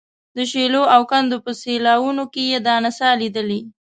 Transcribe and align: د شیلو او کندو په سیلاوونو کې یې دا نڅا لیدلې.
د 0.37 0.39
شیلو 0.51 0.83
او 0.95 1.01
کندو 1.11 1.37
په 1.45 1.51
سیلاوونو 1.61 2.23
کې 2.33 2.43
یې 2.51 2.59
دا 2.67 2.75
نڅا 2.83 3.09
لیدلې. 3.21 3.61